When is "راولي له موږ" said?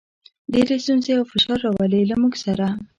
1.63-2.33